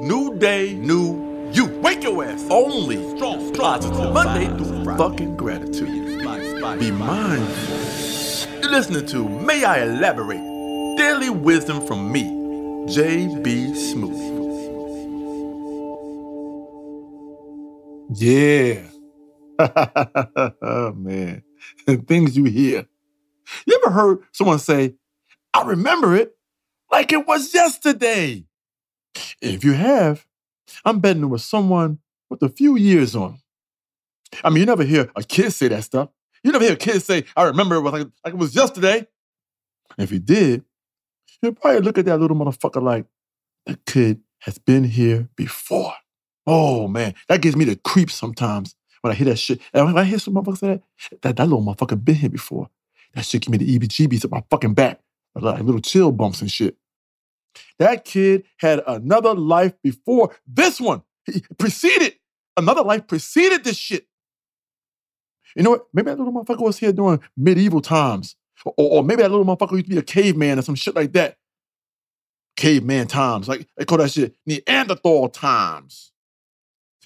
New 0.00 0.34
day, 0.38 0.72
new 0.74 1.50
you. 1.52 1.66
Wake 1.82 2.02
your 2.04 2.24
ass. 2.24 2.46
Only 2.50 2.96
strong, 3.16 3.52
positive. 3.52 4.14
Monday 4.14 4.46
through 4.56 4.84
Friday. 4.84 4.98
Fucking 4.98 5.36
gratitude. 5.36 6.20
Be 6.80 6.90
mindful. 6.90 7.76
You're 8.62 8.70
listening 8.70 9.06
to 9.08 9.28
May 9.28 9.64
I 9.64 9.82
Elaborate? 9.82 10.38
Daily 10.96 11.28
wisdom 11.30 11.86
from 11.86 12.10
me, 12.10 12.22
J.B. 12.90 13.74
Smoove. 13.74 14.48
Yeah. 18.14 18.82
oh, 19.58 20.92
Man, 20.96 21.42
things 22.06 22.36
you 22.36 22.44
hear. 22.44 22.86
You 23.66 23.80
ever 23.84 23.92
heard 23.92 24.18
someone 24.32 24.60
say, 24.60 24.94
I 25.54 25.64
remember 25.64 26.16
it 26.16 26.36
like 26.90 27.12
it 27.12 27.26
was 27.26 27.52
yesterday? 27.54 28.46
If 29.40 29.64
you 29.64 29.72
have, 29.72 30.26
I'm 30.84 31.00
betting 31.00 31.22
it 31.22 31.26
was 31.26 31.44
someone 31.44 31.98
with 32.28 32.42
a 32.42 32.48
few 32.48 32.76
years 32.76 33.16
on. 33.16 33.38
I 34.44 34.50
mean, 34.50 34.58
you 34.58 34.66
never 34.66 34.84
hear 34.84 35.10
a 35.16 35.22
kid 35.22 35.52
say 35.52 35.68
that 35.68 35.84
stuff. 35.84 36.10
You 36.42 36.52
never 36.52 36.64
hear 36.64 36.74
a 36.74 36.76
kid 36.76 37.02
say, 37.02 37.24
I 37.36 37.44
remember 37.44 37.76
it 37.76 37.80
was 37.80 37.92
like, 37.92 38.08
like 38.24 38.34
it 38.34 38.38
was 38.38 38.54
yesterday. 38.54 39.06
If 39.98 40.12
you 40.12 40.20
did, 40.20 40.64
you'd 41.42 41.60
probably 41.60 41.80
look 41.80 41.98
at 41.98 42.04
that 42.06 42.20
little 42.20 42.36
motherfucker 42.36 42.82
like, 42.82 43.06
that 43.66 43.84
kid 43.84 44.20
has 44.40 44.58
been 44.58 44.84
here 44.84 45.28
before. 45.36 45.92
Oh 46.46 46.88
man, 46.88 47.14
that 47.28 47.42
gives 47.42 47.56
me 47.56 47.64
the 47.64 47.76
creeps 47.76 48.14
sometimes 48.14 48.74
when 49.02 49.12
I 49.12 49.14
hear 49.14 49.26
that 49.26 49.38
shit. 49.38 49.60
And 49.72 49.86
when 49.86 49.98
I 49.98 50.04
hear 50.04 50.18
some 50.18 50.34
motherfucker 50.34 50.58
say 50.58 50.66
that, 50.68 51.22
that, 51.22 51.36
that 51.36 51.46
little 51.46 51.62
motherfucker 51.64 52.02
been 52.02 52.14
here 52.14 52.30
before. 52.30 52.68
That 53.14 53.24
shit 53.24 53.42
give 53.42 53.50
me 53.50 53.58
the 53.58 53.78
EBGBs 53.78 54.24
up 54.24 54.30
my 54.30 54.42
fucking 54.50 54.74
back. 54.74 55.00
Like 55.34 55.62
little 55.62 55.80
chill 55.80 56.12
bumps 56.12 56.40
and 56.40 56.50
shit. 56.50 56.76
That 57.78 58.04
kid 58.04 58.44
had 58.58 58.82
another 58.86 59.34
life 59.34 59.74
before 59.82 60.36
this 60.46 60.80
one. 60.80 61.02
He 61.26 61.42
preceded, 61.58 62.14
another 62.56 62.82
life 62.82 63.06
preceded 63.06 63.64
this 63.64 63.76
shit. 63.76 64.06
You 65.56 65.62
know 65.62 65.70
what? 65.70 65.86
Maybe 65.92 66.10
that 66.10 66.18
little 66.18 66.32
motherfucker 66.32 66.62
was 66.62 66.78
here 66.78 66.92
during 66.92 67.20
medieval 67.36 67.80
times. 67.80 68.36
Or, 68.64 68.74
or 68.76 69.04
maybe 69.04 69.22
that 69.22 69.30
little 69.30 69.44
motherfucker 69.44 69.72
used 69.72 69.86
to 69.86 69.90
be 69.90 69.98
a 69.98 70.02
caveman 70.02 70.58
or 70.58 70.62
some 70.62 70.74
shit 70.74 70.94
like 70.94 71.12
that. 71.12 71.36
Caveman 72.56 73.06
times. 73.06 73.48
Like 73.48 73.66
they 73.76 73.84
call 73.84 73.98
that 73.98 74.12
shit 74.12 74.36
Neanderthal 74.46 75.28
times. 75.28 76.12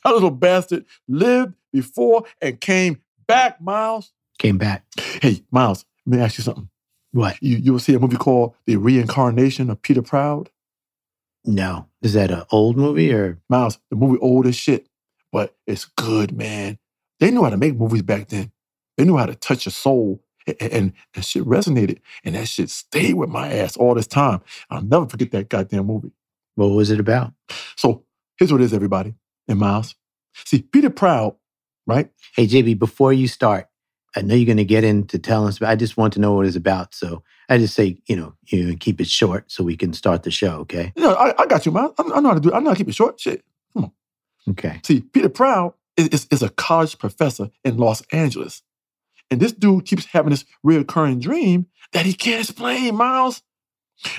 That 0.04 0.12
little 0.12 0.30
bastard 0.30 0.84
lived 1.08 1.54
before 1.72 2.24
and 2.42 2.60
came 2.60 3.00
back, 3.26 3.60
Miles. 3.60 4.12
Came 4.38 4.58
back. 4.58 4.84
Hey, 5.22 5.42
Miles, 5.50 5.84
let 6.04 6.16
me 6.16 6.22
ask 6.22 6.36
you 6.36 6.44
something. 6.44 6.68
What? 7.14 7.40
You 7.40 7.58
you 7.58 7.72
will 7.72 7.78
see 7.78 7.94
a 7.94 8.00
movie 8.00 8.16
called 8.16 8.54
The 8.66 8.74
Reincarnation 8.74 9.70
of 9.70 9.80
Peter 9.82 10.02
Proud. 10.02 10.50
No. 11.44 11.86
Is 12.02 12.14
that 12.14 12.32
an 12.32 12.42
old 12.50 12.76
movie 12.76 13.12
or 13.12 13.38
Miles, 13.48 13.78
the 13.88 13.94
movie 13.94 14.18
old 14.18 14.48
as 14.48 14.56
shit, 14.56 14.88
but 15.30 15.54
it's 15.64 15.84
good, 15.84 16.36
man. 16.36 16.76
They 17.20 17.30
knew 17.30 17.44
how 17.44 17.50
to 17.50 17.56
make 17.56 17.76
movies 17.76 18.02
back 18.02 18.28
then. 18.28 18.50
They 18.96 19.04
knew 19.04 19.16
how 19.16 19.26
to 19.26 19.36
touch 19.36 19.64
your 19.64 19.70
soul, 19.70 20.24
and, 20.48 20.72
and 20.72 20.92
that 21.14 21.24
shit 21.24 21.44
resonated, 21.44 22.00
and 22.24 22.34
that 22.34 22.48
shit 22.48 22.68
stayed 22.68 23.14
with 23.14 23.30
my 23.30 23.52
ass 23.52 23.76
all 23.76 23.94
this 23.94 24.08
time. 24.08 24.40
I'll 24.68 24.82
never 24.82 25.06
forget 25.06 25.30
that 25.30 25.48
goddamn 25.48 25.86
movie. 25.86 26.10
what 26.56 26.66
was 26.66 26.90
it 26.90 26.98
about? 26.98 27.32
So 27.76 28.02
here's 28.38 28.50
what 28.50 28.60
it 28.60 28.64
is, 28.64 28.74
everybody, 28.74 29.14
and 29.46 29.60
Miles. 29.60 29.94
See, 30.34 30.62
Peter 30.62 30.90
Proud, 30.90 31.36
right? 31.86 32.10
Hey, 32.34 32.48
JB, 32.48 32.80
before 32.80 33.12
you 33.12 33.28
start, 33.28 33.68
I 34.16 34.22
know 34.22 34.34
you're 34.34 34.46
going 34.46 34.56
to 34.58 34.64
get 34.64 34.84
into 34.84 35.18
telling 35.18 35.48
us, 35.48 35.58
but 35.58 35.68
I 35.68 35.76
just 35.76 35.96
want 35.96 36.12
to 36.14 36.20
know 36.20 36.32
what 36.32 36.46
it's 36.46 36.56
about. 36.56 36.94
So 36.94 37.22
I 37.48 37.58
just 37.58 37.74
say, 37.74 37.98
you 38.06 38.16
know, 38.16 38.34
you 38.46 38.76
keep 38.76 39.00
it 39.00 39.08
short 39.08 39.50
so 39.50 39.64
we 39.64 39.76
can 39.76 39.92
start 39.92 40.22
the 40.22 40.30
show, 40.30 40.58
okay? 40.60 40.92
Know, 40.96 41.14
I, 41.14 41.34
I 41.42 41.46
got 41.46 41.66
you, 41.66 41.72
Miles. 41.72 41.94
I, 41.98 42.02
I 42.02 42.20
know 42.20 42.28
how 42.28 42.34
to 42.34 42.40
do. 42.40 42.50
it. 42.50 42.54
I 42.54 42.60
know 42.60 42.70
how 42.70 42.74
to 42.74 42.78
keep 42.78 42.88
it 42.88 42.94
short. 42.94 43.20
Shit. 43.20 43.44
Come 43.72 43.84
on. 43.84 43.92
Okay. 44.50 44.80
See, 44.84 45.00
Peter 45.00 45.28
Proud 45.28 45.74
is, 45.96 46.08
is, 46.08 46.26
is 46.30 46.42
a 46.42 46.48
college 46.48 46.98
professor 46.98 47.50
in 47.64 47.76
Los 47.76 48.02
Angeles. 48.12 48.62
And 49.30 49.40
this 49.40 49.52
dude 49.52 49.86
keeps 49.86 50.06
having 50.06 50.30
this 50.30 50.44
reoccurring 50.64 51.20
dream 51.20 51.66
that 51.92 52.06
he 52.06 52.12
can't 52.12 52.40
explain, 52.40 52.94
Miles. 52.94 53.42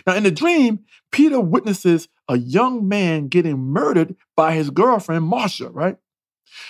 Now, 0.06 0.16
in 0.16 0.24
the 0.24 0.32
dream, 0.32 0.80
Peter 1.12 1.40
witnesses 1.40 2.08
a 2.28 2.38
young 2.38 2.88
man 2.88 3.28
getting 3.28 3.58
murdered 3.58 4.16
by 4.36 4.54
his 4.54 4.70
girlfriend, 4.70 5.32
Marsha, 5.32 5.70
right? 5.74 5.98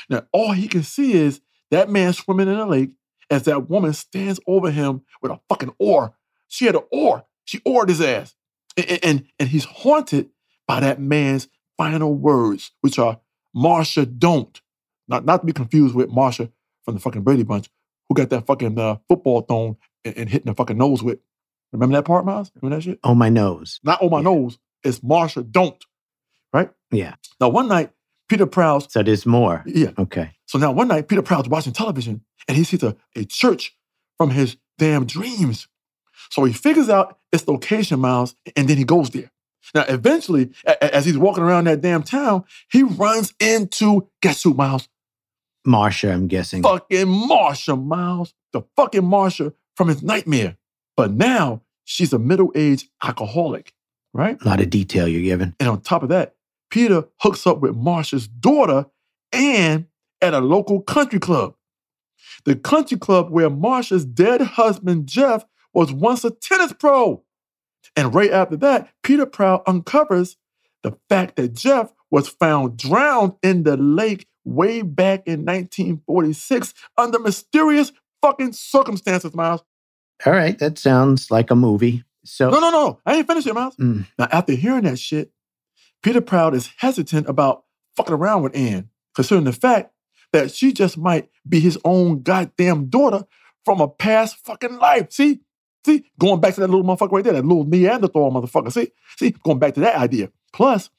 Now, 0.09 0.23
all 0.31 0.51
he 0.51 0.67
can 0.67 0.83
see 0.83 1.13
is 1.13 1.41
that 1.71 1.89
man 1.89 2.13
swimming 2.13 2.47
in 2.47 2.55
a 2.55 2.65
lake 2.65 2.91
as 3.29 3.43
that 3.43 3.69
woman 3.69 3.93
stands 3.93 4.39
over 4.47 4.71
him 4.71 5.01
with 5.21 5.31
a 5.31 5.39
fucking 5.49 5.73
oar. 5.79 6.13
She 6.47 6.65
had 6.65 6.75
an 6.75 6.83
oar. 6.91 7.25
She 7.45 7.61
oared 7.65 7.89
his 7.89 8.01
ass. 8.01 8.35
And, 8.77 8.99
and, 9.03 9.25
and 9.39 9.49
he's 9.49 9.65
haunted 9.65 10.29
by 10.67 10.79
that 10.79 10.99
man's 10.99 11.47
final 11.77 12.13
words, 12.13 12.71
which 12.81 12.97
are, 12.99 13.19
Marsha, 13.55 14.05
don't. 14.19 14.59
Not, 15.07 15.25
not 15.25 15.41
to 15.41 15.45
be 15.45 15.53
confused 15.53 15.95
with 15.95 16.09
Marsha 16.09 16.51
from 16.83 16.95
the 16.95 16.99
fucking 16.99 17.21
Brady 17.21 17.43
Bunch, 17.43 17.69
who 18.09 18.15
got 18.15 18.29
that 18.29 18.45
fucking 18.47 18.77
uh, 18.79 18.97
football 19.07 19.41
thrown 19.41 19.77
and, 20.03 20.17
and 20.17 20.29
hitting 20.29 20.51
the 20.51 20.55
fucking 20.55 20.77
nose 20.77 21.01
with. 21.03 21.19
Remember 21.71 21.95
that 21.95 22.05
part, 22.05 22.25
Miles? 22.25 22.51
Remember 22.61 22.77
that 22.77 22.83
shit? 22.83 22.99
On 23.03 23.17
my 23.17 23.29
nose. 23.29 23.79
Not 23.83 24.01
on 24.01 24.09
my 24.09 24.19
Yeah. 24.19 24.23
nose. 24.23 24.57
It's 24.83 24.99
Marsha, 24.99 25.49
don't. 25.49 25.83
Right? 26.53 26.69
Yeah. 26.91 27.15
Now, 27.39 27.49
one 27.49 27.67
night, 27.67 27.91
Peter 28.29 28.45
Proud's, 28.45 28.91
So 28.91 29.03
there's 29.03 29.25
more. 29.25 29.63
yeah. 29.65 29.91
Okay. 29.97 30.31
So 30.47 30.57
now 30.57 30.71
one 30.71 30.87
night, 30.87 31.07
Peter 31.07 31.21
Proud's 31.21 31.49
watching 31.49 31.73
television 31.73 32.21
and 32.47 32.57
he 32.57 32.63
sees 32.63 32.83
a, 32.83 32.95
a 33.15 33.23
church 33.25 33.75
from 34.17 34.29
his 34.31 34.57
damn 34.77 35.05
dreams. 35.05 35.67
So 36.31 36.43
he 36.43 36.53
figures 36.53 36.89
out 36.89 37.19
its 37.31 37.47
location, 37.47 37.99
Miles, 37.99 38.35
and 38.55 38.67
then 38.67 38.77
he 38.77 38.83
goes 38.83 39.09
there. 39.11 39.31
Now, 39.73 39.83
eventually, 39.87 40.51
a- 40.65 40.95
as 40.95 41.05
he's 41.05 41.17
walking 41.17 41.43
around 41.43 41.65
that 41.65 41.81
damn 41.81 42.03
town, 42.03 42.43
he 42.71 42.83
runs 42.83 43.33
into, 43.39 44.07
guess 44.21 44.43
who, 44.43 44.53
Miles? 44.53 44.87
Marsha, 45.67 46.13
I'm 46.13 46.27
guessing. 46.27 46.61
fucking 46.63 47.07
Marsha, 47.07 47.81
Miles. 47.83 48.33
The 48.53 48.61
fucking 48.75 49.01
Marsha 49.01 49.53
from 49.75 49.87
his 49.87 50.03
nightmare. 50.03 50.57
But 50.95 51.11
now 51.11 51.61
she's 51.83 52.13
a 52.13 52.19
middle-aged 52.19 52.87
alcoholic, 53.03 53.73
right? 54.13 54.39
A 54.41 54.47
lot 54.47 54.61
of 54.61 54.69
detail 54.69 55.07
you're 55.07 55.21
giving. 55.23 55.55
And 55.59 55.67
on 55.69 55.81
top 55.81 56.03
of 56.03 56.09
that, 56.09 56.34
Peter 56.69 57.05
hooks 57.21 57.45
up 57.45 57.59
with 57.61 57.75
Marsha's 57.75 58.27
daughter 58.27 58.85
and 59.31 59.85
at 60.21 60.33
a 60.33 60.39
local 60.39 60.81
country 60.81 61.19
club. 61.19 61.55
The 62.45 62.55
country 62.55 62.97
club 62.97 63.29
where 63.29 63.49
Marsha's 63.49 64.05
dead 64.05 64.41
husband, 64.41 65.07
Jeff, 65.07 65.45
was 65.73 65.91
once 65.91 66.23
a 66.23 66.31
tennis 66.31 66.73
pro. 66.73 67.23
And 67.95 68.13
right 68.13 68.31
after 68.31 68.57
that, 68.57 68.89
Peter 69.03 69.25
Proud 69.25 69.61
uncovers 69.67 70.37
the 70.83 70.97
fact 71.09 71.35
that 71.35 71.53
Jeff 71.53 71.91
was 72.11 72.27
found 72.27 72.77
drowned 72.77 73.33
in 73.43 73.63
the 73.63 73.77
lake 73.77 74.27
way 74.43 74.81
back 74.81 75.23
in 75.25 75.45
1946 75.45 76.73
under 76.97 77.19
mysterious 77.19 77.91
fucking 78.21 78.53
circumstances, 78.53 79.33
Miles. 79.33 79.63
All 80.25 80.33
right. 80.33 80.57
That 80.59 80.77
sounds 80.77 81.29
like 81.31 81.51
a 81.51 81.55
movie. 81.55 82.03
So, 82.23 82.49
No, 82.49 82.59
no, 82.59 82.69
no. 82.69 82.99
I 83.05 83.15
ain't 83.15 83.27
finished 83.27 83.45
yet, 83.45 83.55
Miles. 83.55 83.75
Mm. 83.77 84.07
Now, 84.17 84.27
after 84.31 84.53
hearing 84.53 84.83
that 84.83 84.99
shit, 84.99 85.31
Peter 86.01 86.21
Proud 86.21 86.53
is 86.53 86.71
hesitant 86.77 87.27
about 87.27 87.63
fucking 87.95 88.13
around 88.13 88.43
with 88.43 88.55
Anne, 88.55 88.89
considering 89.13 89.45
the 89.45 89.53
fact 89.53 89.91
that 90.31 90.51
she 90.51 90.73
just 90.73 90.97
might 90.97 91.29
be 91.47 91.59
his 91.59 91.77
own 91.85 92.21
goddamn 92.21 92.85
daughter 92.87 93.23
from 93.63 93.81
a 93.81 93.87
past 93.87 94.37
fucking 94.45 94.77
life. 94.77 95.11
See? 95.11 95.39
See? 95.85 96.05
Going 96.19 96.41
back 96.41 96.55
to 96.55 96.61
that 96.61 96.69
little 96.69 96.83
motherfucker 96.83 97.11
right 97.11 97.23
there, 97.23 97.33
that 97.33 97.45
little 97.45 97.65
Neanderthal 97.65 98.31
motherfucker. 98.31 98.71
See? 98.71 98.91
See? 99.17 99.31
Going 99.31 99.59
back 99.59 99.73
to 99.75 99.79
that 99.81 99.95
idea. 99.95 100.29
Plus, 100.53 100.89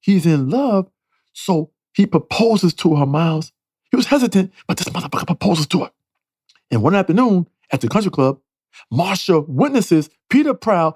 he's 0.00 0.26
in 0.26 0.48
love, 0.50 0.90
so 1.32 1.70
he 1.92 2.06
proposes 2.06 2.74
to 2.74 2.96
her, 2.96 3.06
Miles. 3.06 3.52
He 3.90 3.96
was 3.96 4.06
hesitant, 4.06 4.52
but 4.66 4.76
this 4.76 4.88
motherfucker 4.88 5.26
proposes 5.26 5.66
to 5.68 5.84
her. 5.84 5.90
And 6.70 6.82
one 6.82 6.94
afternoon 6.94 7.48
at 7.70 7.80
the 7.80 7.88
country 7.88 8.10
club, 8.10 8.40
Marsha 8.92 9.46
witnesses 9.48 10.10
Peter 10.28 10.54
Proud 10.54 10.94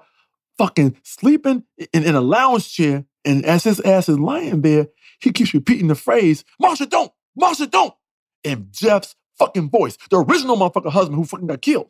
fucking 0.57 0.97
sleeping 1.03 1.63
in, 1.93 2.03
in 2.03 2.15
a 2.15 2.21
lounge 2.21 2.71
chair. 2.71 3.05
And 3.25 3.45
as 3.45 3.63
his 3.63 3.79
ass 3.81 4.09
is 4.09 4.19
lying 4.19 4.61
there, 4.61 4.87
he 5.19 5.31
keeps 5.31 5.53
repeating 5.53 5.87
the 5.87 5.95
phrase, 5.95 6.43
Marsha, 6.61 6.89
don't! 6.89 7.11
Marsha, 7.39 7.69
don't! 7.69 7.93
In 8.43 8.67
Jeff's 8.71 9.15
fucking 9.37 9.69
voice, 9.69 9.97
the 10.09 10.17
original 10.17 10.57
motherfucker 10.57 10.91
husband 10.91 11.17
who 11.17 11.25
fucking 11.25 11.47
got 11.47 11.61
killed. 11.61 11.89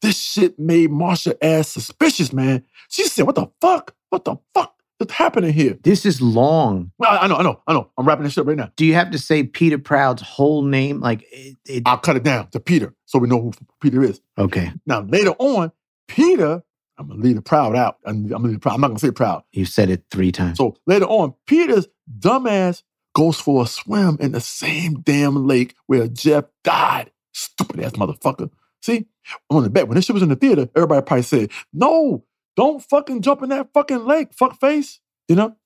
This 0.00 0.18
shit 0.20 0.58
made 0.58 0.90
Marsha 0.90 1.36
ass 1.40 1.68
suspicious, 1.68 2.32
man. 2.32 2.64
She 2.88 3.04
said, 3.04 3.26
What 3.26 3.34
the 3.36 3.46
fuck? 3.60 3.94
What 4.10 4.24
the 4.24 4.36
fuck 4.54 4.74
is 4.98 5.10
happening 5.12 5.52
here? 5.52 5.78
this 5.82 6.04
is 6.06 6.20
long. 6.22 6.90
Well, 6.98 7.10
I 7.10 7.18
I 7.18 7.26
know, 7.28 7.36
I 7.36 7.42
know, 7.42 7.62
I 7.66 7.72
know. 7.72 7.90
I'm 7.96 8.06
wrapping 8.06 8.24
this 8.24 8.32
shit 8.32 8.42
up 8.42 8.48
right 8.48 8.56
now. 8.56 8.72
Do 8.76 8.84
you 8.84 8.94
have 8.94 9.10
to 9.12 9.18
say 9.18 9.44
Peter 9.44 9.78
Proud's 9.78 10.22
whole 10.22 10.62
name? 10.62 11.00
Like, 11.00 11.24
it, 11.30 11.56
it, 11.66 11.82
I'll 11.86 11.98
cut 11.98 12.16
it 12.16 12.22
down 12.24 12.48
to 12.50 12.60
Peter 12.60 12.94
so 13.04 13.18
we 13.18 13.28
know 13.28 13.40
who 13.40 13.52
Peter 13.80 14.02
is. 14.02 14.20
okay. 14.38 14.72
Now, 14.86 15.02
later 15.02 15.34
on, 15.38 15.70
Peter, 16.08 16.62
I'm 16.98 17.08
gonna 17.08 17.20
leave 17.20 17.36
the 17.36 17.42
proud 17.42 17.76
out. 17.76 17.98
I'm, 18.04 18.24
I'm, 18.32 18.42
gonna 18.42 18.48
the 18.48 18.58
proud. 18.58 18.74
I'm 18.74 18.80
not 18.80 18.88
gonna 18.88 18.98
say 18.98 19.10
proud. 19.10 19.44
You 19.52 19.64
said 19.64 19.90
it 19.90 20.04
three 20.10 20.32
times. 20.32 20.58
So 20.58 20.76
later 20.86 21.06
on, 21.06 21.34
Peter's 21.46 21.86
dumbass 22.18 22.82
goes 23.14 23.38
for 23.38 23.62
a 23.62 23.66
swim 23.66 24.16
in 24.20 24.32
the 24.32 24.40
same 24.40 25.00
damn 25.02 25.46
lake 25.46 25.74
where 25.86 26.08
Jeff 26.08 26.44
died. 26.64 27.10
Stupid 27.32 27.80
ass 27.80 27.92
motherfucker. 27.92 28.50
See, 28.82 29.06
I'm 29.50 29.56
on 29.58 29.62
the 29.62 29.70
bet 29.70 29.88
when 29.88 29.96
this 29.96 30.06
shit 30.06 30.14
was 30.14 30.22
in 30.22 30.28
the 30.28 30.36
theater, 30.36 30.68
everybody 30.74 31.04
probably 31.04 31.22
said, 31.22 31.50
"No, 31.72 32.24
don't 32.56 32.82
fucking 32.82 33.22
jump 33.22 33.42
in 33.42 33.50
that 33.50 33.72
fucking 33.74 34.04
lake, 34.04 34.32
fuck 34.32 34.58
face." 34.60 35.00
You 35.28 35.36
know. 35.36 35.56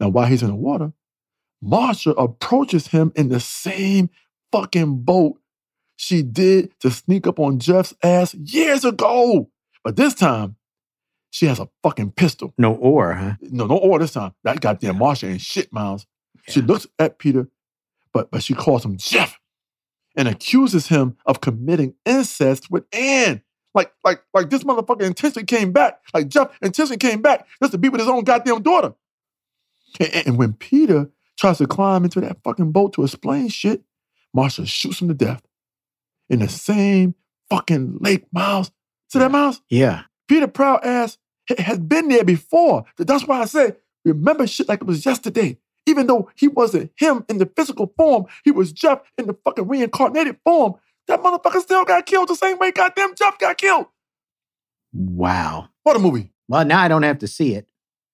Now, 0.00 0.08
while 0.08 0.26
he's 0.26 0.42
in 0.42 0.48
the 0.48 0.54
water, 0.54 0.92
Marsha 1.64 2.14
approaches 2.16 2.88
him 2.88 3.12
in 3.14 3.28
the 3.28 3.40
same 3.40 4.10
fucking 4.50 5.02
boat 5.02 5.38
she 5.96 6.22
did 6.22 6.78
to 6.80 6.90
sneak 6.90 7.26
up 7.26 7.38
on 7.38 7.58
Jeff's 7.58 7.94
ass 8.02 8.34
years 8.34 8.84
ago. 8.84 9.48
But 9.84 9.96
this 9.96 10.14
time, 10.14 10.56
she 11.32 11.46
has 11.46 11.58
a 11.58 11.68
fucking 11.82 12.12
pistol. 12.12 12.52
No 12.58 12.74
or, 12.74 13.14
huh? 13.14 13.34
No, 13.40 13.66
no 13.66 13.76
or 13.78 13.98
this 13.98 14.12
time. 14.12 14.34
That 14.44 14.60
goddamn 14.60 14.96
Marsha 14.98 15.28
ain't 15.30 15.40
shit, 15.40 15.72
Miles. 15.72 16.06
She 16.48 16.60
looks 16.60 16.86
at 16.98 17.18
Peter, 17.18 17.48
but 18.12 18.30
but 18.30 18.42
she 18.42 18.54
calls 18.54 18.84
him 18.84 18.96
Jeff 18.98 19.40
and 20.14 20.28
accuses 20.28 20.88
him 20.88 21.16
of 21.26 21.40
committing 21.40 21.94
incest 22.04 22.70
with 22.70 22.84
Anne. 22.92 23.42
Like, 23.74 23.92
like, 24.04 24.22
like 24.34 24.50
this 24.50 24.62
motherfucker 24.64 25.00
intentionally 25.02 25.46
came 25.46 25.72
back. 25.72 26.00
Like 26.12 26.28
Jeff 26.28 26.48
intentionally 26.60 26.98
came 26.98 27.22
back 27.22 27.46
just 27.62 27.72
to 27.72 27.78
be 27.78 27.88
with 27.88 28.00
his 28.00 28.08
own 28.10 28.24
goddamn 28.24 28.62
daughter. 28.62 28.92
And, 29.98 30.14
and- 30.14 30.26
and 30.28 30.38
when 30.38 30.52
Peter 30.52 31.10
tries 31.38 31.58
to 31.58 31.66
climb 31.66 32.04
into 32.04 32.20
that 32.20 32.38
fucking 32.44 32.72
boat 32.72 32.92
to 32.94 33.04
explain 33.04 33.48
shit, 33.48 33.82
Marsha 34.36 34.66
shoots 34.66 35.00
him 35.00 35.08
to 35.08 35.14
death 35.14 35.42
in 36.28 36.40
the 36.40 36.48
same 36.48 37.14
fucking 37.48 37.96
lake, 38.00 38.26
Miles. 38.32 38.70
See 39.10 39.18
that, 39.18 39.30
Miles? 39.30 39.62
Yeah. 39.70 40.02
Peter 40.28 40.46
Proud 40.46 40.84
ass 40.84 41.18
ha- 41.48 41.62
has 41.62 41.78
been 41.78 42.08
there 42.08 42.24
before. 42.24 42.84
That's 42.96 43.26
why 43.26 43.40
I 43.40 43.44
say, 43.46 43.76
remember 44.04 44.46
shit 44.46 44.68
like 44.68 44.80
it 44.80 44.86
was 44.86 45.04
yesterday. 45.04 45.58
Even 45.86 46.06
though 46.06 46.30
he 46.36 46.46
wasn't 46.46 46.92
him 46.96 47.24
in 47.28 47.38
the 47.38 47.46
physical 47.46 47.92
form, 47.96 48.26
he 48.44 48.52
was 48.52 48.72
Jeff 48.72 49.00
in 49.18 49.26
the 49.26 49.34
fucking 49.44 49.66
reincarnated 49.66 50.36
form. 50.44 50.74
That 51.08 51.20
motherfucker 51.22 51.60
still 51.60 51.84
got 51.84 52.06
killed 52.06 52.28
the 52.28 52.36
same 52.36 52.58
way 52.58 52.70
goddamn 52.70 53.14
Jeff 53.16 53.38
got 53.38 53.58
killed. 53.58 53.86
Wow. 54.92 55.68
What 55.82 55.96
a 55.96 55.98
movie. 55.98 56.30
Well, 56.48 56.64
now 56.64 56.80
I 56.80 56.88
don't 56.88 57.02
have 57.02 57.18
to 57.20 57.26
see 57.26 57.54
it. 57.54 57.68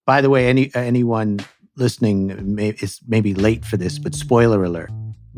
By 0.06 0.22
the 0.22 0.31
way, 0.31 0.48
any 0.48 0.72
uh, 0.74 0.81
anyone 0.81 1.40
listening 1.76 2.54
may, 2.54 2.70
is 2.70 3.00
maybe 3.06 3.34
late 3.34 3.64
for 3.64 3.76
this, 3.76 3.98
but 3.98 4.14
spoiler 4.14 4.64
alert. 4.64 4.90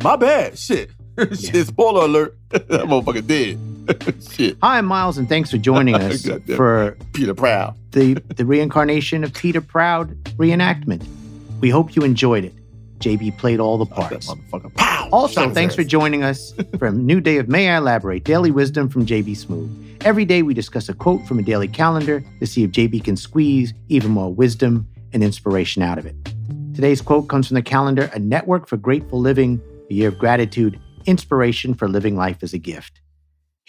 My 0.03 0.17
bad. 0.17 0.59
Shit. 0.59 0.91
shit, 1.35 1.67
spoiler 1.67 2.05
alert. 2.05 2.39
that 2.51 2.69
motherfucker 2.69 3.27
dead. 3.27 3.59
shit. 4.31 4.57
Hi, 4.63 4.79
I'm 4.79 4.87
Miles, 4.87 5.19
and 5.19 5.29
thanks 5.29 5.51
for 5.51 5.59
joining 5.59 5.95
us 5.97 6.27
for 6.57 6.97
Peter 7.13 7.35
Proud. 7.35 7.77
the, 7.93 8.15
the 8.15 8.45
reincarnation 8.45 9.25
of 9.25 9.33
Peter 9.35 9.61
Proud 9.61 10.15
reenactment. 10.37 11.07
We 11.61 11.71
hope 11.71 11.95
you 11.97 12.03
enjoyed 12.03 12.45
it. 12.45 12.55
JB 13.01 13.39
played 13.39 13.61
all 13.61 13.79
the 13.79 13.87
parts. 13.87 14.31
Pow! 14.75 15.09
Also, 15.11 15.51
thanks 15.51 15.75
for 15.75 15.83
joining 15.83 16.23
us 16.23 16.53
for 16.79 16.87
a 16.87 16.93
new 16.93 17.21
day 17.21 17.39
of 17.39 17.49
May 17.49 17.71
I 17.71 17.79
Elaborate 17.79 18.25
Daily 18.25 18.51
Wisdom 18.51 18.89
from 18.91 19.07
JB 19.07 19.31
Smoove. 19.31 20.05
Every 20.05 20.25
day 20.27 20.43
we 20.43 20.53
discuss 20.55 20.89
a 20.89 20.95
quote 20.95 21.27
from 21.27 21.39
a 21.39 21.43
daily 21.43 21.69
calendar 21.69 22.23
to 22.41 22.47
see 22.47 22.63
if 22.63 22.71
JB 22.71 23.05
can 23.05 23.17
squeeze 23.17 23.73
even 23.89 24.11
more 24.11 24.33
wisdom 24.33 24.87
and 25.13 25.25
inspiration 25.25 25.83
out 25.83 25.99
of 25.99 26.05
it. 26.07 26.15
Today's 26.75 27.01
quote 27.01 27.29
comes 27.29 27.49
from 27.49 27.55
the 27.57 27.63
calendar 27.63 28.11
A 28.15 28.19
Network 28.19 28.69
for 28.69 28.77
Grateful 28.77 29.19
Living, 29.21 29.61
a 29.91 29.95
year 29.95 30.09
of 30.09 30.19
gratitude, 30.19 30.79
inspiration 31.07 31.75
for 31.75 31.89
living 31.89 32.17
life 32.17 32.43
as 32.43 32.53
a 32.53 32.59
gift. 32.59 33.01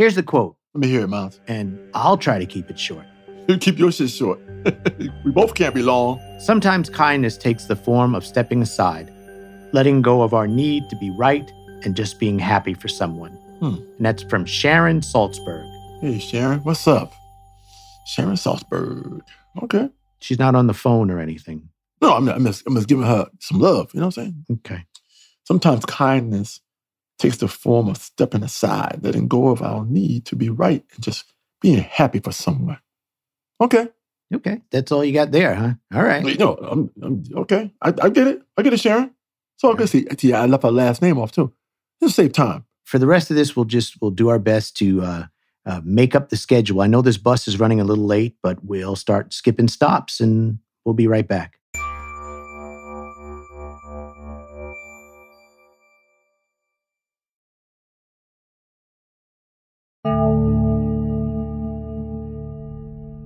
Here's 0.02 0.16
the 0.16 0.24
quote, 0.24 0.56
Let 0.74 0.82
me 0.82 0.88
hear 0.88 1.02
it, 1.02 1.10
Miles. 1.10 1.40
and 1.48 1.80
I'll 1.94 2.18
try 2.18 2.40
to 2.40 2.46
keep 2.48 2.72
it 2.72 2.80
short. 2.80 3.06
Keep 3.60 3.78
your 3.78 3.92
shit 3.92 4.10
short. 4.10 4.40
we 5.24 5.30
both 5.30 5.54
can't 5.54 5.76
be 5.76 5.84
long. 5.84 6.20
Sometimes 6.40 6.90
kindness 6.90 7.38
takes 7.38 7.66
the 7.66 7.76
form 7.76 8.16
of 8.16 8.26
stepping 8.26 8.64
aside, 8.64 9.14
letting 9.74 10.02
go 10.02 10.24
of 10.24 10.34
our 10.34 10.48
need 10.48 10.90
to 10.90 10.96
be 10.96 11.12
right, 11.20 11.48
and 11.84 11.96
just 11.96 12.20
being 12.20 12.40
happy 12.40 12.74
for 12.74 12.88
someone. 12.88 13.34
Hmm. 13.60 13.76
And 13.98 14.06
that's 14.08 14.24
from 14.24 14.44
Sharon 14.44 15.02
Salzberg. 15.02 15.70
Hey, 16.02 16.18
Sharon, 16.18 16.62
what's 16.62 16.88
up? 16.88 17.14
Sharon 18.08 18.38
Salzberg. 18.38 19.22
Okay. 19.62 19.88
She's 20.18 20.40
not 20.40 20.56
on 20.56 20.66
the 20.66 20.74
phone 20.74 21.12
or 21.12 21.20
anything. 21.20 21.70
No, 22.02 22.16
I'm, 22.16 22.28
I'm, 22.28 22.44
just, 22.44 22.64
I'm 22.66 22.74
just 22.74 22.88
giving 22.88 23.06
her 23.06 23.28
some 23.40 23.60
love. 23.60 23.92
You 23.94 24.00
know 24.00 24.08
what 24.08 24.18
I'm 24.18 24.24
saying? 24.24 24.46
Okay. 24.66 24.84
Sometimes 25.44 25.86
kindness 25.86 26.60
takes 27.22 27.38
the 27.38 27.48
form 27.48 27.88
of 27.88 27.98
stepping 27.98 28.44
aside, 28.44 29.00
letting 29.02 29.28
go 29.28 29.50
of 29.50 29.62
our 29.62 29.86
need 29.86 30.26
to 30.26 30.36
be 30.36 30.50
right, 30.50 30.84
and 30.94 31.04
just 31.04 31.26
being 31.62 31.80
happy 31.80 32.20
for 32.20 32.32
someone. 32.32 32.80
Okay. 33.62 33.90
Okay. 34.34 34.62
That's 34.72 34.92
all 34.92 35.06
you 35.06 35.14
got 35.14 35.32
there, 35.32 35.54
huh? 35.54 35.74
All 35.94 36.04
right. 36.04 36.26
You 36.26 36.36
know, 36.36 36.56
I'm, 36.56 36.90
I'm 37.02 37.24
okay. 37.38 37.72
I, 37.82 37.94
I 38.02 38.10
get 38.10 38.28
it. 38.28 38.42
I 38.58 38.64
get 38.64 38.74
it, 38.74 38.80
Sharon. 38.80 39.12
So 39.58 39.72
I 39.72 39.76
can 39.76 39.88
see. 39.88 40.08
see, 40.18 40.34
I 40.34 40.46
left 40.46 40.64
her 40.64 40.72
last 40.72 41.02
name 41.02 41.20
off 41.20 41.32
too. 41.32 41.54
Just 42.02 42.16
save 42.16 42.34
time. 42.34 42.66
For 42.84 42.98
the 42.98 43.08
rest 43.08 43.30
of 43.30 43.36
this, 43.36 43.56
we'll 43.56 43.66
just 43.66 44.02
we'll 44.02 44.12
do 44.12 44.30
our 44.30 44.40
best 44.40 44.76
to 44.78 45.02
uh, 45.02 45.26
uh, 45.66 45.82
make 45.84 46.16
up 46.16 46.30
the 46.30 46.38
schedule. 46.38 46.82
I 46.82 46.88
know 46.88 47.02
this 47.02 47.18
bus 47.18 47.48
is 47.48 47.60
running 47.60 47.80
a 47.80 47.84
little 47.84 48.06
late, 48.06 48.36
but 48.42 48.64
we'll 48.64 48.96
start 48.96 49.34
skipping 49.34 49.68
stops, 49.68 50.20
and 50.20 50.58
we'll 50.84 50.96
be 50.96 51.08
right 51.08 51.28
back. 51.28 51.60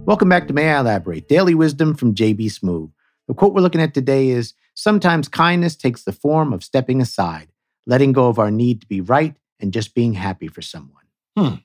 Welcome 0.06 0.30
back 0.30 0.48
to 0.48 0.54
May 0.54 0.72
I 0.72 0.82
Elaborate 0.82 1.28
Daily 1.28 1.56
Wisdom 1.56 1.96
from 1.96 2.14
JB 2.14 2.46
Smoove. 2.46 2.92
The 3.28 3.34
quote 3.34 3.56
we're 3.56 3.62
looking 3.62 3.82
at 3.82 3.96
today 3.96 4.30
is 4.30 4.54
Sometimes 4.76 5.28
kindness 5.28 5.76
takes 5.76 6.04
the 6.04 6.12
form 6.12 6.54
of 6.54 6.64
stepping 6.64 7.02
aside, 7.02 7.48
letting 7.88 8.12
go 8.12 8.28
of 8.28 8.38
our 8.38 8.52
need 8.52 8.82
to 8.82 8.88
be 8.88 9.02
right, 9.02 9.34
and 9.60 9.74
just 9.74 9.96
being 9.96 10.14
happy 10.14 10.48
for 10.48 10.62
someone. 10.62 11.06
Hmm. 11.36 11.56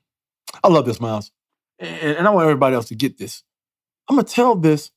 I 0.65 0.69
love 0.69 0.87
this, 0.87 1.03
Miles. 1.03 1.33
And, 1.79 2.17
and 2.17 2.27
I 2.27 2.31
want 2.31 2.45
everybody 2.45 2.75
else 2.75 2.89
to 2.89 2.95
get 2.95 3.19
this. 3.19 3.43
I'm 4.09 4.17
going 4.17 4.25
to 4.25 4.33
tell 4.33 4.57
this 4.57 4.91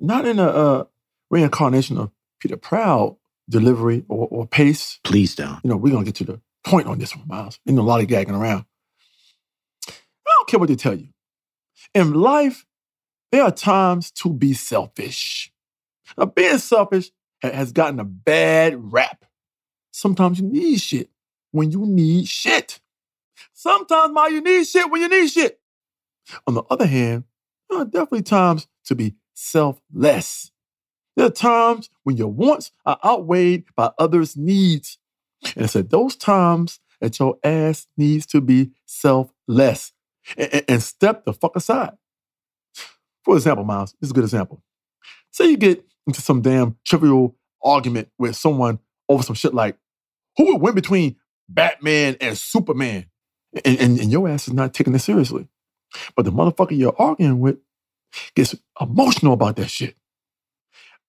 not 0.00 0.26
in 0.26 0.40
a 0.40 0.48
uh, 0.48 0.84
reincarnation 1.30 1.98
of 1.98 2.10
Peter 2.40 2.56
Proud 2.56 3.16
delivery 3.48 4.04
or, 4.08 4.26
or 4.26 4.44
pace. 4.44 4.98
Please 5.04 5.36
don't. 5.36 5.60
You 5.62 5.70
know, 5.70 5.76
we're 5.76 5.92
going 5.92 6.04
to 6.04 6.08
get 6.10 6.16
to 6.26 6.32
the 6.32 6.40
point 6.64 6.88
on 6.88 6.98
this 6.98 7.14
one, 7.14 7.28
Miles. 7.28 7.60
Ain't 7.64 7.76
no 7.76 7.84
lollygagging 7.84 8.36
around. 8.36 8.64
I 9.88 9.92
don't 10.36 10.48
care 10.48 10.58
what 10.58 10.68
they 10.68 10.74
tell 10.74 10.96
you. 10.96 11.10
In 11.94 12.14
life, 12.14 12.66
there 13.32 13.42
are 13.42 13.50
times 13.50 14.10
to 14.12 14.32
be 14.32 14.52
selfish. 14.54 15.52
Now, 16.16 16.26
being 16.26 16.58
selfish 16.58 17.10
has 17.42 17.72
gotten 17.72 17.98
a 17.98 18.04
bad 18.04 18.92
rap. 18.92 19.24
Sometimes 19.90 20.40
you 20.40 20.46
need 20.46 20.80
shit 20.80 21.10
when 21.50 21.70
you 21.72 21.84
need 21.86 22.28
shit. 22.28 22.80
Sometimes, 23.52 24.12
my, 24.12 24.28
you 24.28 24.40
need 24.40 24.66
shit 24.66 24.90
when 24.90 25.02
you 25.02 25.08
need 25.08 25.28
shit. 25.28 25.60
On 26.46 26.54
the 26.54 26.62
other 26.70 26.86
hand, 26.86 27.24
there 27.68 27.80
are 27.80 27.84
definitely 27.84 28.22
times 28.22 28.68
to 28.84 28.94
be 28.94 29.16
selfless. 29.34 30.52
There 31.16 31.26
are 31.26 31.30
times 31.30 31.90
when 32.04 32.16
your 32.16 32.28
wants 32.28 32.72
are 32.86 32.98
outweighed 33.04 33.64
by 33.76 33.90
others' 33.98 34.36
needs. 34.36 34.98
And 35.56 35.64
it's 35.64 35.76
at 35.76 35.90
those 35.90 36.16
times 36.16 36.80
that 37.00 37.18
your 37.18 37.38
ass 37.44 37.86
needs 37.96 38.26
to 38.26 38.40
be 38.40 38.70
selfless 38.86 39.92
and, 40.36 40.52
and- 40.54 40.64
and 40.68 40.82
step 40.82 41.24
the 41.24 41.32
fuck 41.32 41.56
aside. 41.56 41.96
For 43.24 43.36
example, 43.36 43.64
Miles, 43.64 43.92
this 44.00 44.08
is 44.08 44.10
a 44.10 44.14
good 44.14 44.24
example. 44.24 44.62
Say 45.30 45.50
you 45.50 45.56
get 45.56 45.84
into 46.06 46.20
some 46.20 46.42
damn 46.42 46.76
trivial 46.84 47.36
argument 47.62 48.08
with 48.18 48.36
someone 48.36 48.78
over 49.08 49.22
some 49.22 49.34
shit 49.34 49.54
like, 49.54 49.76
who 50.36 50.46
would 50.46 50.60
win 50.60 50.74
between 50.74 51.16
Batman 51.48 52.16
and 52.20 52.36
Superman? 52.36 53.06
And, 53.64 53.78
and, 53.78 54.00
and 54.00 54.10
your 54.10 54.28
ass 54.28 54.48
is 54.48 54.54
not 54.54 54.74
taking 54.74 54.94
it 54.94 55.00
seriously. 55.00 55.46
But 56.16 56.24
the 56.24 56.32
motherfucker 56.32 56.76
you're 56.76 56.96
arguing 56.98 57.40
with 57.40 57.58
gets 58.34 58.54
emotional 58.80 59.34
about 59.34 59.56
that 59.56 59.68
shit. 59.68 59.94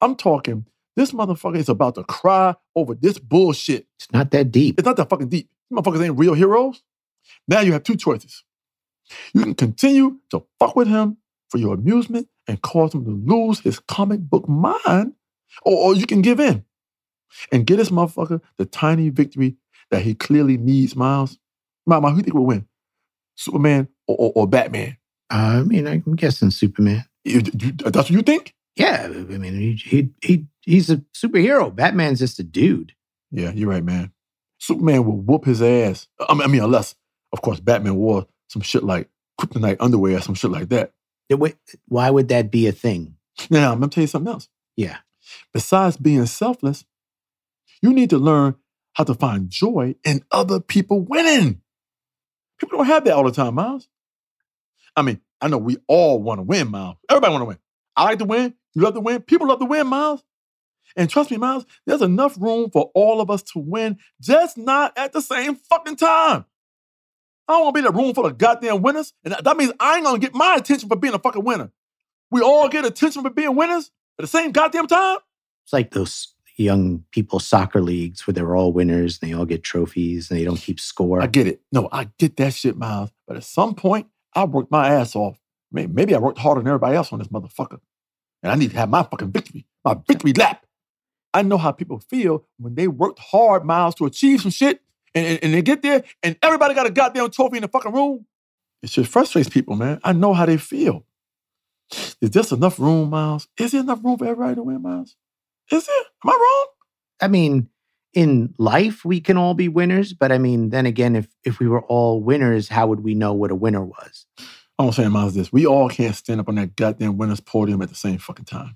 I'm 0.02 0.16
talking, 0.16 0.66
this 0.96 1.12
motherfucker 1.12 1.58
is 1.58 1.70
about 1.70 1.96
to 1.96 2.04
cry 2.04 2.56
over 2.76 2.94
this 2.94 3.18
bullshit. 3.18 3.88
It's 3.98 4.12
not 4.12 4.32
that 4.32 4.52
deep. 4.52 4.78
It's 4.78 4.86
not 4.86 4.98
that 4.98 5.10
fucking 5.10 5.30
deep. 5.30 5.50
These 5.70 5.80
motherfuckers 5.80 6.04
ain't 6.04 6.20
real 6.20 6.34
heroes. 6.34 6.84
Now 7.48 7.62
you 7.62 7.72
have 7.72 7.84
two 7.84 7.96
choices. 7.96 8.44
You 9.34 9.44
can 9.44 9.56
continue 9.56 10.20
to 10.32 10.46
fuck 10.60 10.76
with 10.76 10.88
him 10.88 11.18
for 11.54 11.60
your 11.60 11.76
amusement 11.76 12.28
and 12.48 12.60
cause 12.64 12.96
him 12.96 13.06
to 13.06 13.12
lose 13.12 13.60
his 13.60 13.78
comic 13.80 14.20
book 14.22 14.50
mind, 14.50 15.14
or, 15.62 15.78
or 15.90 15.96
you 15.96 16.08
can 16.08 16.24
give 16.24 16.40
in 16.40 16.66
and 17.52 17.68
get 17.68 17.78
this 17.78 17.92
motherfucker 17.92 18.42
the 18.58 18.66
tiny 18.66 19.10
victory 19.10 19.56
that 19.92 20.02
he 20.02 20.16
clearly 20.16 20.58
needs, 20.58 20.96
Miles. 20.96 21.38
Mama, 21.86 22.10
who 22.10 22.16
do 22.16 22.18
you 22.18 22.24
think 22.24 22.34
will 22.34 22.48
win? 22.48 22.66
Superman 23.36 23.88
or, 24.08 24.16
or, 24.18 24.32
or 24.36 24.48
Batman? 24.48 24.98
Uh, 25.32 25.60
I 25.60 25.64
mean, 25.64 25.86
I'm 25.86 26.16
guessing 26.16 26.50
Superman. 26.50 27.06
You- 27.24 27.44
you- 27.60 27.72
that's 27.74 27.96
what 27.98 28.10
you 28.10 28.24
think? 28.24 28.56
Yeah, 28.76 29.04
I 29.06 29.10
mean, 29.10 29.54
he, 29.54 29.74
he, 29.76 30.10
he 30.24 30.48
he's 30.62 30.90
a 30.90 30.98
superhero. 31.16 31.74
Batman's 31.76 32.18
just 32.18 32.40
a 32.40 32.44
dude. 32.44 32.94
Yeah, 33.30 33.52
you're 33.52 33.70
right, 33.70 33.84
man. 33.84 34.12
Superman 34.58 35.06
will 35.06 35.18
whoop 35.18 35.46
his 35.46 35.62
ass. 35.62 36.08
I 36.28 36.34
mean, 36.34 36.42
I 36.42 36.48
mean, 36.48 36.64
unless, 36.64 36.96
of 37.32 37.44
course, 37.44 37.60
Batman 37.60 37.94
wore 37.96 38.26
some 38.48 38.64
shit 38.64 38.84
like 38.84 39.10
kryptonite 39.40 39.78
underwear 39.80 40.18
or 40.18 40.22
some 40.22 40.34
shit 40.34 40.50
like 40.50 40.70
that. 40.70 40.93
Why 41.88 42.10
would 42.10 42.28
that 42.30 42.52
be 42.52 42.68
a 42.68 42.72
thing? 42.72 43.16
Now, 43.50 43.72
I'm 43.72 43.80
gonna 43.80 43.90
tell 43.90 44.04
you 44.04 44.08
something 44.08 44.32
else. 44.32 44.50
Yeah. 44.76 44.98
Besides 45.54 45.98
being 45.98 46.26
selfless, 46.26 46.86
you 47.82 47.94
need 47.94 48.10
to 48.12 48.18
learn 48.18 48.56
how 48.94 49.04
to 49.04 49.14
find 49.14 49.50
joy 49.50 49.96
in 50.04 50.24
other 50.32 50.60
people 50.60 51.02
winning. 51.02 51.62
People 52.60 52.78
don't 52.78 52.88
have 52.88 53.06
that 53.06 53.14
all 53.14 53.24
the 53.24 53.32
time, 53.32 53.56
Miles. 53.56 53.88
I 54.96 55.02
mean, 55.02 55.20
I 55.42 55.48
know 55.48 55.58
we 55.58 55.78
all 55.88 56.22
want 56.22 56.40
to 56.40 56.44
win, 56.44 56.70
Miles. 56.70 56.98
Everybody 57.10 57.32
want 57.32 57.42
to 57.42 57.48
win. 57.48 57.60
I 57.96 58.04
like 58.04 58.20
to 58.20 58.26
win. 58.26 58.54
You 58.76 58.82
love 58.82 58.94
to 58.94 59.00
win. 59.00 59.22
People 59.22 59.48
love 59.48 59.60
to 59.60 59.66
win, 59.66 59.88
Miles. 59.88 60.24
And 60.96 61.10
trust 61.10 61.32
me, 61.32 61.38
Miles, 61.38 61.66
there's 61.86 62.02
enough 62.02 62.38
room 62.40 62.70
for 62.72 62.92
all 62.94 63.20
of 63.20 63.32
us 63.32 63.42
to 63.44 63.60
win, 63.60 63.98
just 64.22 64.58
not 64.58 64.96
at 64.98 65.12
the 65.12 65.22
same 65.22 65.56
fucking 65.56 65.96
time. 65.96 66.46
I 67.48 67.54
don't 67.54 67.64
want 67.64 67.76
to 67.76 67.82
be 67.82 67.88
in 67.88 67.94
a 67.94 67.98
room 67.98 68.14
full 68.14 68.26
of 68.26 68.38
goddamn 68.38 68.82
winners. 68.82 69.14
And 69.24 69.34
that 69.34 69.58
means 69.58 69.74
I 69.80 69.96
ain't 69.96 70.06
gonna 70.06 70.20
get 70.20 70.34
my 70.34 70.56
attention 70.56 70.90
for 70.90 70.96
being 70.96 71.14
a 71.14 71.20
fucking 71.20 71.44
winner. 71.44 71.72
We 72.32 72.42
all 72.42 72.70
get 72.70 72.86
attention 72.86 73.22
for 73.22 73.30
being 73.30 73.56
winners 73.56 73.92
at 74.18 74.24
the 74.24 74.28
same 74.28 74.52
goddamn 74.52 74.88
time. 74.88 75.18
It's 75.66 75.74
like 75.74 75.92
those 75.92 76.34
young 76.56 77.04
people 77.12 77.40
soccer 77.40 77.82
leagues 77.82 78.26
where 78.26 78.34
they're 78.34 78.56
all 78.56 78.72
winners 78.72 79.20
and 79.22 79.30
they 79.30 79.36
all 79.36 79.46
get 79.46 79.64
trophies 79.64 80.30
and 80.30 80.40
they 80.40 80.46
don't 80.46 80.58
keep 80.58 80.80
score. 80.80 81.22
I 81.22 81.28
get 81.28 81.48
it. 81.48 81.62
No, 81.72 81.90
I 81.92 82.10
get 82.18 82.38
that 82.38 82.54
shit, 82.54 82.78
Miles. 82.78 83.12
But 83.28 83.38
at 83.38 83.44
some 83.44 83.74
point, 83.74 84.08
I 84.36 84.46
worked 84.46 84.72
my 84.72 84.90
ass 84.90 85.16
off. 85.16 85.38
Maybe 85.72 86.14
I 86.14 86.20
worked 86.20 86.38
harder 86.38 86.62
than 86.62 86.68
everybody 86.68 86.96
else 86.96 87.12
on 87.12 87.20
this 87.20 87.30
motherfucker. 87.30 87.80
And 88.44 88.52
I 88.52 88.56
need 88.56 88.72
to 88.72 88.78
have 88.78 88.90
my 88.90 89.02
fucking 89.04 89.32
victory, 89.32 89.66
my 89.84 89.96
victory 90.08 90.34
lap. 90.34 90.66
I 91.34 91.42
know 91.42 91.58
how 91.58 91.72
people 91.72 91.98
feel 92.00 92.46
when 92.58 92.76
they 92.76 92.88
worked 92.88 93.18
hard, 93.18 93.66
Miles, 93.66 93.96
to 93.96 94.06
achieve 94.06 94.42
some 94.42 94.52
shit 94.52 94.83
and, 95.16 95.26
and, 95.26 95.40
and 95.44 95.54
they 95.54 95.62
get 95.62 95.82
there 95.82 96.04
and 96.22 96.38
everybody 96.42 96.74
got 96.74 96.88
a 96.88 96.92
goddamn 96.92 97.30
trophy 97.30 97.58
in 97.58 97.62
the 97.62 97.68
fucking 97.68 97.94
room. 97.94 98.26
It 98.82 98.88
just 98.88 99.12
frustrates 99.12 99.50
people, 99.50 99.76
man. 99.76 100.00
I 100.04 100.14
know 100.14 100.34
how 100.34 100.46
they 100.46 100.58
feel. 100.58 101.06
Is 102.22 102.32
this 102.32 102.52
enough 102.52 102.80
room, 102.80 103.10
Miles? 103.10 103.48
Is 103.58 103.72
there 103.72 103.82
enough 103.82 104.04
room 104.04 104.18
for 104.18 104.26
everybody 104.26 104.56
to 104.56 104.64
win, 104.64 104.82
Miles? 104.82 105.16
Is 105.72 105.86
there? 105.86 106.04
Am 106.24 106.30
I 106.30 106.34
wrong? 106.34 106.68
I 107.22 107.28
mean, 107.28 107.70
in 108.14 108.54
life 108.58 109.06
we 109.06 109.20
can 109.20 109.38
all 109.38 109.54
be 109.54 109.68
winners, 109.68 110.14
but 110.14 110.32
I 110.32 110.38
mean, 110.38 110.70
then 110.70 110.86
again, 110.86 111.16
if 111.16 111.28
if 111.44 111.60
we 111.60 111.68
were 111.68 111.84
all 111.84 112.22
winners, 112.22 112.70
how 112.70 112.88
would 112.88 113.02
we 113.02 113.14
know 113.14 113.34
what 113.34 113.52
a 113.52 113.56
winner 113.56 113.84
was? 113.84 114.26
I'm 114.80 114.92
saying, 114.92 115.12
Miles, 115.12 115.36
this. 115.36 115.54
We 115.54 115.66
all 115.66 115.90
can't 115.90 116.16
stand 116.16 116.40
up 116.40 116.50
on 116.50 116.56
that 116.56 116.76
goddamn 116.76 117.18
winner's 117.18 117.40
podium 117.40 117.82
at 117.82 117.90
the 117.90 117.96
same 117.96 118.18
fucking 118.18 118.46
time. 118.46 118.76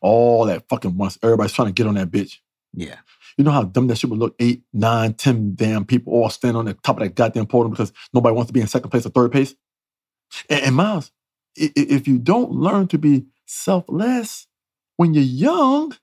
All 0.00 0.44
that 0.46 0.68
fucking 0.68 0.96
once. 0.96 1.18
Everybody's 1.22 1.52
trying 1.52 1.68
to 1.68 1.72
get 1.72 1.86
on 1.86 1.94
that 1.94 2.10
bitch. 2.10 2.38
Yeah. 2.74 2.96
You 3.36 3.44
know 3.44 3.50
how 3.50 3.64
dumb 3.64 3.88
that 3.88 3.98
shit 3.98 4.10
would 4.10 4.18
look? 4.18 4.34
Eight, 4.38 4.62
nine, 4.72 5.14
ten 5.14 5.54
damn 5.54 5.84
people 5.84 6.12
all 6.12 6.30
stand 6.30 6.56
on 6.56 6.66
the 6.66 6.74
top 6.74 6.96
of 6.96 7.02
that 7.02 7.14
goddamn 7.14 7.46
podium 7.46 7.70
because 7.70 7.92
nobody 8.12 8.34
wants 8.34 8.48
to 8.48 8.52
be 8.52 8.60
in 8.60 8.66
second 8.66 8.90
place 8.90 9.06
or 9.06 9.10
third 9.10 9.32
place. 9.32 9.54
And, 10.48 10.62
and 10.62 10.76
Miles, 10.76 11.10
if 11.56 12.08
you 12.08 12.18
don't 12.18 12.52
learn 12.52 12.88
to 12.88 12.98
be 12.98 13.26
selfless 13.46 14.46
when 14.96 15.14
you're 15.14 15.22
young, 15.22 15.96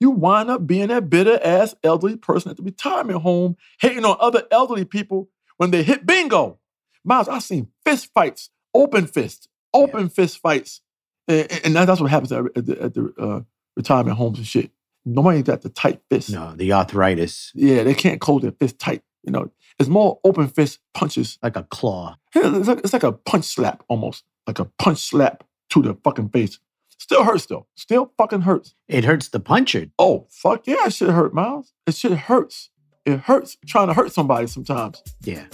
you 0.00 0.10
wind 0.10 0.50
up 0.50 0.66
being 0.66 0.88
that 0.88 1.10
bitter 1.10 1.40
ass 1.42 1.74
elderly 1.82 2.16
person 2.16 2.50
at 2.50 2.56
the 2.56 2.62
retirement 2.62 3.22
home, 3.22 3.56
hating 3.80 4.04
on 4.04 4.16
other 4.20 4.44
elderly 4.50 4.84
people 4.84 5.28
when 5.56 5.70
they 5.70 5.82
hit 5.82 6.06
bingo. 6.06 6.58
Miles, 7.04 7.28
I've 7.28 7.42
seen 7.42 7.68
fist 7.84 8.10
fights, 8.14 8.50
open 8.74 9.06
fists, 9.06 9.48
open 9.74 10.02
yeah. 10.02 10.08
fist 10.08 10.38
fights. 10.38 10.82
And, 11.26 11.60
and, 11.64 11.76
that's 11.76 12.00
what 12.00 12.10
happens 12.10 12.32
at, 12.32 12.54
the, 12.54 12.82
at 12.82 12.94
the 12.94 13.12
uh, 13.18 13.40
retirement 13.76 14.16
homes 14.16 14.38
and 14.38 14.46
shit. 14.46 14.70
Nobody 15.08 15.42
got 15.42 15.62
the 15.62 15.70
tight 15.70 16.00
fist. 16.10 16.30
No, 16.30 16.52
the 16.54 16.72
arthritis. 16.72 17.50
Yeah, 17.54 17.82
they 17.82 17.94
can't 17.94 18.20
close 18.20 18.42
their 18.42 18.52
fist 18.52 18.78
tight. 18.78 19.02
You 19.22 19.32
know, 19.32 19.50
it's 19.78 19.88
more 19.88 20.20
open 20.22 20.48
fist 20.48 20.80
punches. 20.92 21.38
Like 21.42 21.56
a 21.56 21.62
claw. 21.64 22.16
It's 22.34 22.68
like, 22.68 22.78
it's 22.78 22.92
like 22.92 23.02
a 23.04 23.12
punch 23.12 23.46
slap 23.46 23.82
almost. 23.88 24.24
Like 24.46 24.58
a 24.58 24.66
punch 24.66 24.98
slap 24.98 25.44
to 25.70 25.82
the 25.82 25.94
fucking 26.04 26.28
face. 26.28 26.58
Still 26.98 27.24
hurts 27.24 27.46
though. 27.46 27.66
Still 27.74 28.12
fucking 28.18 28.42
hurts. 28.42 28.74
It 28.86 29.04
hurts 29.04 29.28
the 29.28 29.40
puncher. 29.40 29.86
Oh, 29.98 30.26
fuck 30.30 30.66
yeah, 30.66 30.86
it 30.86 30.92
should 30.92 31.10
hurt, 31.10 31.32
Miles. 31.32 31.72
It 31.86 31.94
should 31.94 32.12
hurts. 32.12 32.70
It 33.06 33.20
hurts 33.20 33.56
trying 33.66 33.88
to 33.88 33.94
hurt 33.94 34.12
somebody 34.12 34.46
sometimes. 34.46 35.02
Yeah. 35.22 35.46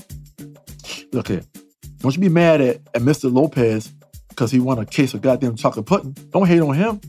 Look 1.13 1.29
here. 1.29 1.43
Don't 1.99 2.15
you 2.15 2.21
be 2.21 2.29
mad 2.29 2.61
at, 2.61 2.77
at 2.95 3.03
Mr. 3.03 3.33
Lopez 3.33 3.93
because 4.31 4.51
he 4.51 4.59
won 4.59 4.81
a 4.81 4.85
case 4.85 5.15
of 5.15 5.23
goddamn 5.23 5.55
chocolate 5.55 5.87
pudding. 5.87 6.13
Don't 6.31 6.49
hate 6.49 6.61
on 6.61 6.75
him. 6.75 7.01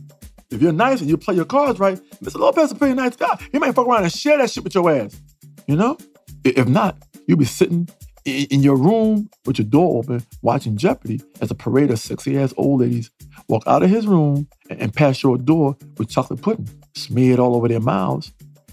If 0.55 0.61
you're 0.61 0.71
nice 0.71 1.01
and 1.01 1.09
you 1.09 1.17
play 1.17 1.35
your 1.35 1.45
cards 1.45 1.79
right, 1.79 1.99
Mr. 2.23 2.39
Lopez 2.39 2.65
is 2.65 2.71
a 2.71 2.75
pretty 2.75 2.95
nice 2.95 3.15
guy. 3.15 3.37
He 3.51 3.59
might 3.59 3.75
fuck 3.75 3.87
around 3.87 4.03
and 4.03 4.11
share 4.11 4.37
that 4.37 4.49
shit 4.49 4.63
with 4.63 4.73
your 4.73 4.89
ass. 4.89 5.21
You 5.67 5.75
know? 5.75 5.97
If 6.43 6.67
not, 6.67 6.97
you'll 7.27 7.37
be 7.37 7.45
sitting 7.45 7.89
in 8.25 8.63
your 8.63 8.77
room 8.77 9.29
with 9.45 9.59
your 9.59 9.67
door 9.67 9.99
open 9.99 10.25
watching 10.41 10.77
Jeopardy 10.77 11.21
as 11.41 11.51
a 11.51 11.55
parade 11.55 11.91
of 11.91 11.99
sexy 11.99 12.39
ass 12.39 12.53
old 12.57 12.81
ladies 12.81 13.11
walk 13.47 13.63
out 13.67 13.83
of 13.83 13.89
his 13.89 14.07
room 14.07 14.47
and 14.69 14.93
pass 14.93 15.21
your 15.21 15.37
door 15.37 15.77
with 15.97 16.09
chocolate 16.09 16.41
pudding 16.41 16.67
smeared 16.95 17.39
all 17.39 17.55
over 17.55 17.67
their 17.67 17.79
mouths, 17.79 18.31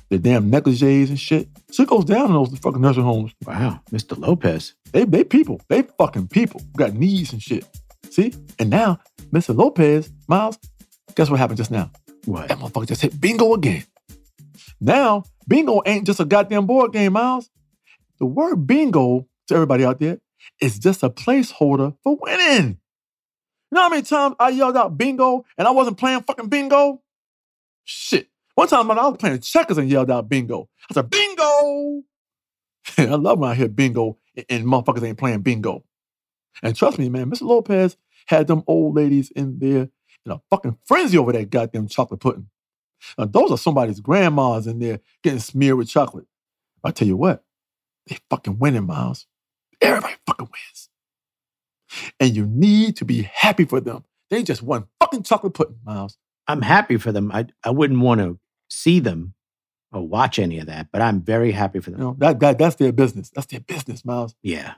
their 0.08 0.18
damn 0.18 0.50
negligees 0.50 1.08
and 1.08 1.18
shit. 1.18 1.48
Shit 1.72 1.88
goes 1.88 2.04
down 2.04 2.26
in 2.26 2.32
those 2.32 2.56
fucking 2.58 2.80
nursing 2.80 3.02
homes. 3.02 3.32
Wow, 3.46 3.80
Mr. 3.90 4.16
Lopez. 4.18 4.74
They 4.92 5.04
they 5.04 5.24
people. 5.24 5.60
They 5.68 5.82
fucking 5.98 6.28
people. 6.28 6.60
Got 6.76 6.94
knees 6.94 7.32
and 7.32 7.42
shit. 7.42 7.64
See? 8.10 8.34
And 8.58 8.68
now, 8.68 9.00
Mr. 9.32 9.56
Lopez, 9.56 10.10
Miles, 10.28 10.58
guess 11.14 11.30
what 11.30 11.38
happened 11.38 11.58
just 11.58 11.70
now? 11.70 11.90
What? 12.24 12.48
That 12.48 12.58
motherfucker 12.58 12.88
just 12.88 13.02
hit 13.02 13.20
bingo 13.20 13.54
again. 13.54 13.84
Now, 14.80 15.24
bingo 15.46 15.82
ain't 15.86 16.06
just 16.06 16.20
a 16.20 16.24
goddamn 16.24 16.66
board 16.66 16.92
game, 16.92 17.12
Miles. 17.12 17.50
The 18.18 18.26
word 18.26 18.66
bingo, 18.66 19.26
to 19.48 19.54
everybody 19.54 19.84
out 19.84 20.00
there, 20.00 20.18
is 20.60 20.78
just 20.78 21.02
a 21.02 21.10
placeholder 21.10 21.96
for 22.02 22.16
winning. 22.20 22.78
You 23.70 23.76
know 23.76 23.82
how 23.82 23.88
many 23.88 24.02
times 24.02 24.36
I 24.38 24.50
yelled 24.50 24.76
out 24.76 24.98
bingo 24.98 25.44
and 25.56 25.66
I 25.66 25.70
wasn't 25.70 25.98
playing 25.98 26.22
fucking 26.22 26.48
bingo? 26.48 27.00
Shit. 27.84 28.28
One 28.54 28.68
time 28.68 28.90
I 28.90 28.94
was 29.08 29.16
playing 29.18 29.40
checkers 29.40 29.78
and 29.78 29.88
yelled 29.88 30.10
out 30.10 30.28
bingo. 30.28 30.68
I 30.90 30.94
said, 30.94 31.08
bingo! 31.08 32.02
I 32.98 33.14
love 33.14 33.38
when 33.38 33.50
I 33.50 33.54
hear 33.54 33.68
bingo 33.68 34.18
and 34.48 34.66
motherfuckers 34.66 35.02
ain't 35.04 35.18
playing 35.18 35.40
bingo. 35.40 35.84
And 36.62 36.76
trust 36.76 36.98
me, 36.98 37.08
man, 37.08 37.30
Mr. 37.30 37.42
Lopez 37.42 37.96
had 38.26 38.46
them 38.46 38.62
old 38.66 38.94
ladies 38.94 39.30
in 39.30 39.58
there 39.58 39.88
in 40.24 40.32
a 40.32 40.40
fucking 40.50 40.78
frenzy 40.84 41.18
over 41.18 41.32
that 41.32 41.50
goddamn 41.50 41.88
chocolate 41.88 42.20
pudding. 42.20 42.48
Now, 43.18 43.24
those 43.24 43.50
are 43.50 43.58
somebody's 43.58 44.00
grandmas 44.00 44.66
in 44.66 44.78
there 44.78 45.00
getting 45.22 45.40
smeared 45.40 45.76
with 45.78 45.88
chocolate. 45.88 46.26
I 46.84 46.90
tell 46.90 47.08
you 47.08 47.16
what, 47.16 47.44
they 48.06 48.18
fucking 48.30 48.58
winning, 48.58 48.86
Miles. 48.86 49.26
Everybody 49.80 50.14
fucking 50.26 50.48
wins. 50.48 50.88
And 52.18 52.34
you 52.34 52.46
need 52.46 52.96
to 52.96 53.04
be 53.04 53.22
happy 53.22 53.64
for 53.64 53.80
them. 53.80 54.04
They 54.30 54.42
just 54.42 54.62
won 54.62 54.86
fucking 55.00 55.24
chocolate 55.24 55.54
pudding, 55.54 55.78
Miles. 55.84 56.16
I'm 56.48 56.62
happy 56.62 56.96
for 56.96 57.12
them. 57.12 57.30
I, 57.32 57.46
I 57.64 57.70
wouldn't 57.70 58.00
want 58.00 58.20
to 58.20 58.38
see 58.70 58.98
them 58.98 59.34
or 59.92 60.06
watch 60.06 60.38
any 60.38 60.58
of 60.58 60.66
that, 60.66 60.88
but 60.90 61.02
I'm 61.02 61.20
very 61.20 61.52
happy 61.52 61.80
for 61.80 61.90
them. 61.90 62.00
You 62.00 62.06
know, 62.06 62.16
that, 62.18 62.40
that 62.40 62.58
that's 62.58 62.76
their 62.76 62.92
business. 62.92 63.30
That's 63.30 63.46
their 63.46 63.60
business, 63.60 64.04
Miles. 64.04 64.34
Yeah. 64.42 64.74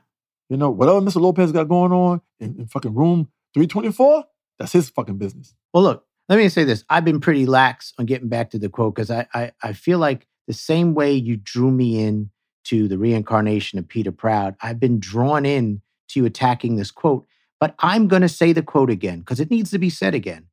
You 0.48 0.56
know, 0.56 0.70
whatever 0.70 1.00
Mr. 1.00 1.20
Lopez 1.20 1.52
got 1.52 1.68
going 1.68 1.92
on 1.92 2.20
in, 2.38 2.56
in 2.58 2.66
fucking 2.66 2.94
room 2.94 3.28
324, 3.54 4.24
that's 4.58 4.72
his 4.72 4.90
fucking 4.90 5.18
business. 5.18 5.54
Well, 5.72 5.82
look, 5.82 6.06
let 6.28 6.38
me 6.38 6.48
say 6.48 6.64
this. 6.64 6.84
I've 6.88 7.04
been 7.04 7.20
pretty 7.20 7.46
lax 7.46 7.92
on 7.98 8.06
getting 8.06 8.28
back 8.28 8.50
to 8.50 8.58
the 8.58 8.68
quote 8.68 8.94
because 8.94 9.10
I, 9.10 9.26
I, 9.34 9.52
I 9.62 9.72
feel 9.72 9.98
like 9.98 10.26
the 10.46 10.52
same 10.52 10.94
way 10.94 11.12
you 11.12 11.36
drew 11.36 11.70
me 11.70 12.02
in 12.02 12.30
to 12.64 12.88
the 12.88 12.98
reincarnation 12.98 13.78
of 13.78 13.88
Peter 13.88 14.12
Proud, 14.12 14.56
I've 14.62 14.80
been 14.80 14.98
drawn 14.98 15.44
in 15.44 15.82
to 16.08 16.20
you 16.20 16.26
attacking 16.26 16.76
this 16.76 16.90
quote. 16.90 17.26
But 17.60 17.74
I'm 17.78 18.08
going 18.08 18.22
to 18.22 18.28
say 18.28 18.52
the 18.52 18.62
quote 18.62 18.90
again 18.90 19.20
because 19.20 19.40
it 19.40 19.50
needs 19.50 19.70
to 19.70 19.78
be 19.78 19.90
said 19.90 20.14
again. 20.14 20.46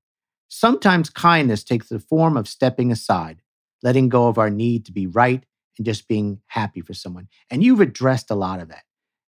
Sometimes 0.48 1.10
kindness 1.10 1.64
takes 1.64 1.90
the 1.90 2.00
form 2.00 2.36
of 2.36 2.48
stepping 2.48 2.92
aside, 2.92 3.42
letting 3.82 4.10
go 4.10 4.28
of 4.28 4.38
our 4.38 4.50
need 4.50 4.86
to 4.86 4.92
be 4.92 5.08
right 5.08 5.44
and 5.78 5.86
just 5.86 6.08
being 6.08 6.42
happy 6.48 6.82
for 6.82 6.94
someone. 6.94 7.28
And 7.50 7.64
you've 7.64 7.80
addressed 7.80 8.30
a 8.30 8.36
lot 8.36 8.60
of 8.60 8.70
that. 8.70 8.84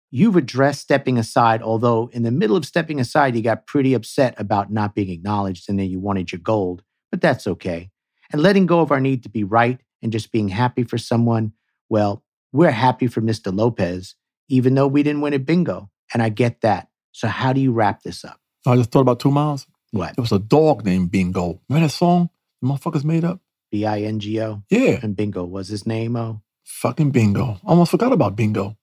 You've 0.10 0.36
addressed 0.36 0.82
stepping 0.82 1.18
aside, 1.18 1.62
although 1.62 2.10
in 2.14 2.24
the 2.24 2.32
middle 2.32 2.56
of 2.56 2.66
stepping 2.66 3.00
aside, 3.00 3.36
you 3.36 3.42
got 3.42 3.68
pretty 3.68 3.94
upset 3.94 4.36
about 4.38 4.72
not 4.72 4.96
being 4.96 5.10
acknowledged 5.10 5.70
and 5.70 5.78
then 5.78 5.90
you 5.90 6.00
wanted 6.00 6.32
your 6.32 6.40
gold, 6.40 6.84
but 7.12 7.22
that's 7.22 7.46
okay. 7.46 7.90
And 8.32 8.42
letting 8.42 8.66
go 8.66 8.80
of 8.80 8.92
our 8.92 9.02
need 9.02 9.24
to 9.24 9.30
be 9.30 9.44
right 9.44 9.80
and 10.02 10.12
just 10.12 10.32
being 10.32 10.50
happy 10.50 10.84
for 10.84 10.98
someone, 10.98 11.54
well, 11.90 12.24
we're 12.54 12.72
happy 12.72 13.08
for 13.08 13.22
Mr. 13.22 13.56
Lopez, 13.56 14.16
even 14.50 14.76
though 14.76 14.88
we 14.88 15.04
didn't 15.04 15.22
win 15.22 15.34
at 15.34 15.46
bingo. 15.46 15.90
And 16.14 16.24
I 16.24 16.30
get 16.30 16.62
that. 16.62 16.88
So, 17.12 17.28
how 17.28 17.52
do 17.52 17.60
you 17.60 17.74
wrap 17.74 18.04
this 18.04 18.24
up? 18.24 18.40
I 18.66 18.76
just 18.76 18.92
thought 18.92 19.02
about 19.02 19.20
two 19.20 19.32
miles. 19.32 19.68
What? 19.92 20.16
There 20.16 20.22
was 20.22 20.32
a 20.32 20.40
dog 20.40 20.86
named 20.86 21.12
Bingo. 21.12 21.62
Remember 21.68 21.88
that 21.88 21.94
song 21.94 22.30
the 22.62 22.68
motherfuckers 22.68 23.04
made 23.04 23.24
up? 23.24 23.42
B 23.72 23.86
I 23.86 24.02
N 24.02 24.20
G 24.20 24.42
O? 24.42 24.64
Yeah. 24.70 25.00
And 25.02 25.16
Bingo 25.16 25.44
was 25.44 25.68
his 25.68 25.86
name, 25.86 26.16
oh? 26.16 26.42
Fucking 26.64 27.12
Bingo. 27.12 27.60
I 27.66 27.70
almost 27.70 27.92
forgot 27.92 28.12
about 28.12 28.36
Bingo. 28.36 28.77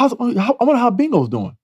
How's, 0.00 0.12
how, 0.12 0.56
I 0.58 0.64
wonder 0.64 0.80
how 0.80 0.88
Bingo's 0.88 1.28
doing. 1.28 1.54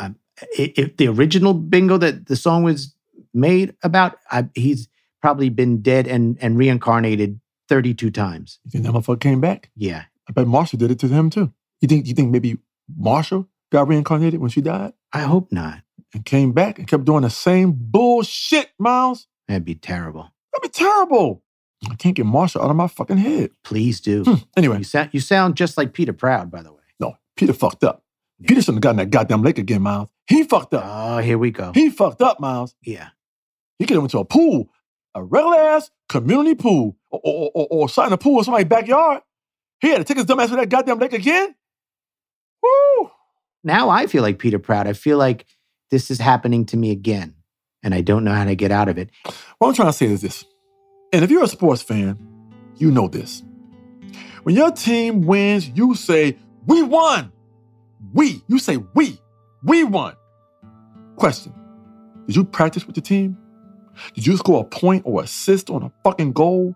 Um, 0.00 0.16
if 0.58 0.96
the 0.96 1.06
original 1.06 1.54
Bingo 1.54 1.96
that 1.98 2.26
the 2.26 2.34
song 2.34 2.64
was 2.64 2.92
made 3.32 3.76
about, 3.84 4.18
I, 4.32 4.48
he's 4.56 4.88
probably 5.22 5.48
been 5.48 5.80
dead 5.80 6.08
and, 6.08 6.36
and 6.40 6.58
reincarnated 6.58 7.38
32 7.68 8.10
times. 8.10 8.58
You 8.64 8.72
think 8.72 8.84
that 8.84 8.92
motherfucker 8.92 9.20
came 9.20 9.40
back? 9.40 9.70
Yeah. 9.76 10.06
I 10.28 10.32
bet 10.32 10.48
Marshall 10.48 10.80
did 10.80 10.90
it 10.90 10.98
to 10.98 11.08
him 11.08 11.30
too. 11.30 11.52
You 11.80 11.86
think 11.86 12.08
you 12.08 12.14
think 12.14 12.32
maybe 12.32 12.58
Marshall 12.96 13.48
got 13.70 13.86
reincarnated 13.86 14.40
when 14.40 14.50
she 14.50 14.60
died? 14.60 14.92
I 15.12 15.20
hope 15.20 15.52
not. 15.52 15.82
And 16.12 16.24
came 16.24 16.50
back 16.50 16.80
and 16.80 16.88
kept 16.88 17.04
doing 17.04 17.22
the 17.22 17.30
same 17.30 17.74
bullshit, 17.76 18.70
Miles? 18.76 19.28
That'd 19.46 19.64
be 19.64 19.76
terrible. 19.76 20.32
That'd 20.52 20.62
be 20.62 20.68
terrible. 20.68 21.44
I 21.88 21.94
can't 21.94 22.16
get 22.16 22.26
Marshall 22.26 22.62
out 22.62 22.70
of 22.70 22.76
my 22.76 22.88
fucking 22.88 23.18
head. 23.18 23.50
Please 23.62 24.00
do. 24.00 24.24
Hmm. 24.24 24.34
Anyway. 24.56 24.78
You 24.78 24.84
sound, 24.84 25.10
you 25.12 25.20
sound 25.20 25.56
just 25.56 25.76
like 25.76 25.92
Peter 25.92 26.12
Proud, 26.12 26.50
by 26.50 26.62
the 26.62 26.72
way. 26.72 26.78
Peter 27.36 27.52
fucked 27.52 27.84
up. 27.84 28.04
Yeah. 28.38 28.48
Peter 28.48 28.62
shouldn't 28.62 28.76
have 28.76 28.82
gotten 28.82 28.96
that 28.96 29.10
goddamn 29.10 29.42
lake 29.42 29.58
again, 29.58 29.82
Miles. 29.82 30.08
He 30.26 30.44
fucked 30.44 30.74
up. 30.74 30.84
Oh, 30.86 31.18
here 31.18 31.38
we 31.38 31.50
go. 31.50 31.72
He 31.74 31.90
fucked 31.90 32.22
up, 32.22 32.40
Miles. 32.40 32.74
Yeah. 32.82 33.08
He 33.78 33.86
could 33.86 33.94
have 33.94 34.02
went 34.02 34.12
to 34.12 34.18
a 34.18 34.24
pool 34.24 34.70
a 35.14 35.22
regular 35.22 35.56
ass 35.56 35.90
community 36.08 36.54
pool 36.54 36.96
or, 37.10 37.20
or, 37.22 37.50
or, 37.54 37.66
or 37.70 37.88
shot 37.88 38.06
in 38.08 38.12
a 38.12 38.18
pool 38.18 38.38
in 38.38 38.44
somebody's 38.44 38.68
backyard. 38.68 39.22
He 39.80 39.88
had 39.88 39.98
to 39.98 40.04
take 40.04 40.16
his 40.16 40.26
dumb 40.26 40.40
ass 40.40 40.50
to 40.50 40.56
that 40.56 40.68
goddamn 40.68 40.98
lake 40.98 41.12
again. 41.12 41.54
Woo! 42.62 43.10
Now 43.62 43.90
I 43.90 44.06
feel 44.06 44.22
like 44.22 44.38
Peter 44.38 44.58
Proud. 44.58 44.86
I 44.86 44.92
feel 44.92 45.18
like 45.18 45.46
this 45.90 46.10
is 46.10 46.18
happening 46.18 46.66
to 46.66 46.76
me 46.76 46.90
again, 46.90 47.34
and 47.82 47.94
I 47.94 48.00
don't 48.00 48.24
know 48.24 48.32
how 48.32 48.44
to 48.44 48.56
get 48.56 48.72
out 48.72 48.88
of 48.88 48.98
it. 48.98 49.10
What 49.58 49.68
I'm 49.68 49.74
trying 49.74 49.88
to 49.88 49.92
say 49.92 50.06
is 50.06 50.22
this. 50.22 50.44
And 51.12 51.22
if 51.24 51.30
you're 51.30 51.44
a 51.44 51.48
sports 51.48 51.82
fan, 51.82 52.18
you 52.76 52.90
know 52.90 53.08
this. 53.08 53.42
When 54.42 54.54
your 54.54 54.70
team 54.72 55.22
wins, 55.22 55.68
you 55.68 55.94
say, 55.94 56.36
We 56.66 56.82
won. 56.82 57.32
We. 58.12 58.42
You 58.48 58.58
say, 58.58 58.78
We. 58.94 59.18
We 59.62 59.84
won. 59.84 60.14
Question 61.16 61.54
Did 62.26 62.36
you 62.36 62.44
practice 62.44 62.86
with 62.86 62.94
the 62.94 63.00
team? 63.00 63.38
Did 64.14 64.26
you 64.26 64.36
score 64.36 64.62
a 64.62 64.64
point 64.64 65.02
or 65.06 65.22
assist 65.22 65.70
on 65.70 65.82
a 65.82 65.92
fucking 66.02 66.32
goal? 66.32 66.74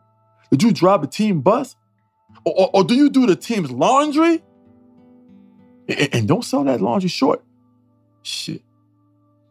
Did 0.51 0.63
you 0.63 0.73
drive 0.73 1.03
the 1.03 1.09
team 1.09 1.41
bus? 1.41 1.77
Or, 2.45 2.55
or, 2.57 2.71
or 2.75 2.85
do 2.85 2.95
you 2.95 3.11
do 3.11 3.27
the 3.27 3.37
team's 3.37 3.71
laundry? 3.71 4.43
And, 5.89 6.09
and 6.15 6.29
don't 6.29 6.45
sell 6.45 6.65
that 6.65 6.81
laundry 6.81 7.09
short. 7.09 7.43
Shit. 8.23 8.63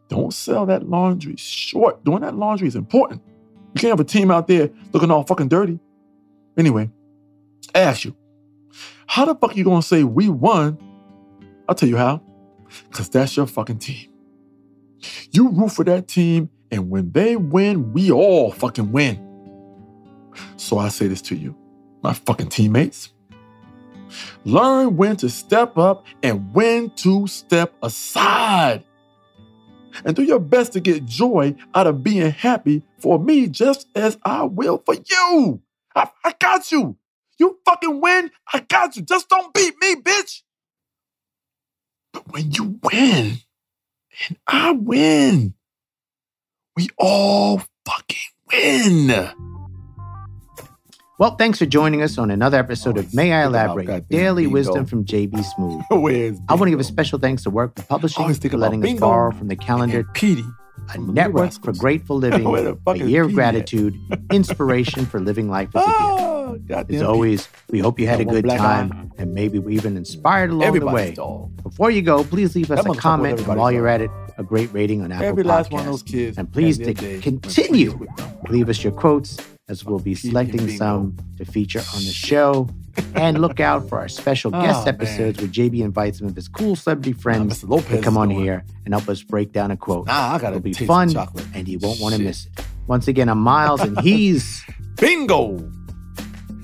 Don't 0.08 0.32
sell 0.32 0.66
that 0.66 0.88
laundry 0.88 1.36
short. 1.36 2.04
Doing 2.04 2.20
that 2.22 2.34
laundry 2.34 2.66
is 2.66 2.76
important. 2.76 3.22
You 3.74 3.80
can't 3.80 3.90
have 3.90 4.00
a 4.00 4.04
team 4.04 4.30
out 4.30 4.48
there 4.48 4.70
looking 4.92 5.10
all 5.10 5.24
fucking 5.24 5.48
dirty. 5.48 5.78
Anyway, 6.56 6.90
I 7.74 7.80
ask 7.80 8.04
you, 8.04 8.16
how 9.08 9.24
the 9.24 9.34
fuck 9.34 9.52
are 9.52 9.54
you 9.54 9.64
gonna 9.64 9.82
say 9.82 10.04
we 10.04 10.28
won? 10.28 10.78
I'll 11.68 11.74
tell 11.74 11.88
you 11.88 11.96
how. 11.96 12.22
Cause 12.92 13.08
that's 13.08 13.36
your 13.36 13.46
fucking 13.46 13.78
team. 13.78 14.10
You 15.32 15.48
root 15.48 15.70
for 15.70 15.84
that 15.84 16.06
team, 16.08 16.50
and 16.70 16.90
when 16.90 17.10
they 17.12 17.34
win, 17.34 17.92
we 17.94 18.12
all 18.12 18.52
fucking 18.52 18.92
win. 18.92 19.24
So 20.56 20.78
I 20.78 20.88
say 20.88 21.08
this 21.08 21.22
to 21.22 21.36
you, 21.36 21.56
my 22.02 22.12
fucking 22.12 22.50
teammates. 22.50 23.12
Learn 24.44 24.96
when 24.98 25.16
to 25.16 25.30
step 25.30 25.78
up 25.78 26.06
and 26.22 26.54
when 26.54 26.90
to 26.96 27.26
step 27.26 27.72
aside. 27.82 28.84
And 30.04 30.14
do 30.14 30.22
your 30.22 30.38
best 30.38 30.74
to 30.74 30.80
get 30.80 31.06
joy 31.06 31.56
out 31.74 31.86
of 31.86 32.02
being 32.02 32.30
happy 32.30 32.82
for 32.98 33.18
me 33.18 33.48
just 33.48 33.88
as 33.94 34.18
I 34.22 34.44
will 34.44 34.82
for 34.84 34.94
you. 34.94 35.62
I, 35.96 36.10
I 36.24 36.34
got 36.38 36.70
you. 36.70 36.97
You 37.38 37.58
fucking 37.64 38.00
win, 38.00 38.30
I 38.52 38.60
got 38.60 38.96
you. 38.96 39.02
Just 39.02 39.28
don't 39.28 39.52
beat 39.54 39.74
me, 39.80 39.96
bitch. 39.96 40.42
But 42.12 42.32
when 42.32 42.50
you 42.52 42.78
win 42.82 43.38
and 44.28 44.38
I 44.46 44.72
win, 44.72 45.54
we 46.76 46.88
all 46.98 47.62
fucking 47.84 48.16
win. 48.52 49.30
Well, 51.18 51.34
thanks 51.34 51.58
for 51.58 51.66
joining 51.66 52.00
us 52.00 52.16
on 52.16 52.30
another 52.30 52.58
episode 52.58 52.96
of 52.96 53.12
May 53.12 53.32
I 53.32 53.44
Elaborate 53.46 54.08
Daily 54.08 54.44
bingo. 54.44 54.54
Wisdom 54.54 54.86
from 54.86 55.04
JB 55.04 55.32
Smoove. 55.32 55.84
I 56.48 56.54
want 56.54 56.66
to 56.66 56.70
give 56.70 56.78
a 56.78 56.84
special 56.84 57.18
thanks 57.18 57.42
to 57.42 57.50
Workman 57.50 57.86
Publishing 57.88 58.32
for 58.34 58.56
letting 58.56 58.84
us 58.86 59.00
borrow 59.00 59.32
from 59.32 59.48
the 59.48 59.56
calendar 59.56 60.04
Petey. 60.14 60.44
A 60.94 60.98
network 60.98 61.52
for 61.62 61.72
grateful 61.72 62.16
living, 62.16 62.46
a 62.86 62.96
year 62.96 63.24
of 63.24 63.34
gratitude, 63.34 63.98
inspiration 64.32 65.06
for 65.06 65.20
living 65.20 65.48
life 65.48 65.68
as 65.74 65.84
a 65.84 66.58
gift. 66.58 66.90
As 66.90 67.02
always, 67.02 67.48
we 67.70 67.78
hope 67.78 67.98
you 67.98 68.06
had 68.06 68.20
a 68.20 68.24
good 68.24 68.48
time 68.48 69.12
and 69.18 69.34
maybe 69.34 69.58
we 69.58 69.74
even 69.74 69.96
inspired 69.96 70.50
along 70.50 70.78
the 70.78 70.86
way. 70.86 71.14
Before 71.62 71.90
you 71.90 72.02
go, 72.02 72.24
please 72.24 72.54
leave 72.54 72.70
us 72.70 72.84
That 72.84 72.90
a 72.90 72.94
comment 72.94 73.32
and 73.32 73.40
everybody's 73.40 73.58
while 73.58 73.72
you're 73.72 73.88
at 73.88 74.00
it, 74.00 74.10
a 74.38 74.42
great 74.44 74.72
rating 74.72 75.02
on 75.02 75.12
Apple 75.12 75.26
Every 75.26 75.42
last 75.42 75.70
one 75.70 75.80
of 75.80 75.86
Podcasts. 75.86 75.90
those 75.90 76.02
kids. 76.02 76.38
And 76.38 76.52
please 76.52 76.78
to 76.78 76.94
continue. 76.94 77.90
Prince 77.90 78.00
was 78.00 78.08
with 78.08 78.16
them. 78.16 78.38
Leave 78.48 78.68
us 78.68 78.82
your 78.82 78.92
quotes 78.92 79.36
as 79.68 79.84
we'll 79.84 79.98
be 79.98 80.14
selecting 80.14 80.68
some 80.70 81.16
to 81.36 81.44
feature 81.44 81.80
on 81.80 82.04
the 82.04 82.12
show. 82.12 82.68
And 83.14 83.40
look 83.40 83.60
out 83.60 83.88
for 83.88 83.98
our 83.98 84.08
special 84.08 84.54
oh, 84.54 84.60
guest 84.62 84.80
Oh, 84.80 84.84
man. 84.86 84.94
episodes 84.94 85.38
where 85.40 85.48
JB 85.48 85.80
invites 85.80 86.18
some 86.18 86.28
of 86.28 86.34
his 86.36 86.48
cool 86.48 86.76
celebrity 86.76 87.12
friends. 87.12 87.62
Lopez 87.64 87.98
to 87.98 88.02
come 88.02 88.16
on 88.16 88.30
here 88.30 88.64
and 88.84 88.94
help 88.94 89.08
us 89.08 89.22
break 89.22 89.52
down 89.52 89.70
a 89.70 89.76
quote. 89.76 90.06
Nah, 90.06 90.34
I 90.34 90.38
gotta 90.38 90.56
It'll 90.56 90.60
be 90.60 90.72
fun 90.72 91.10
chocolate. 91.10 91.46
and 91.54 91.68
you 91.68 91.78
won't 91.80 92.00
want 92.00 92.14
to 92.14 92.20
miss 92.22 92.46
it. 92.46 92.64
Once 92.86 93.08
again, 93.08 93.28
I'm 93.28 93.38
Miles 93.38 93.80
and 93.80 93.98
he's 94.00 94.64
Bingo. 94.96 95.70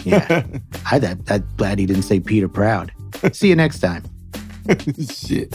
yeah. 0.05 0.44
I 0.90 0.99
that 0.99 1.27
that 1.27 1.57
glad 1.57 1.79
he 1.79 1.87
didn't 1.87 2.03
say 2.03 2.20
Peter 2.20 2.49
Proud. 2.49 2.92
See 3.33 3.49
you 3.49 3.57
next 3.57 3.81
time. 3.81 4.05
Shit. 5.11 5.55